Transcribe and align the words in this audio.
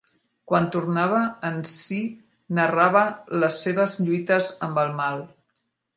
Quan 0.51 0.63
tornava 0.75 1.17
en 1.49 1.59
si 1.71 1.97
narrava 2.61 3.03
les 3.45 3.61
seves 3.67 3.99
lluites 4.07 4.49
amb 4.71 4.81
el 4.87 4.95
Mal. 5.03 5.23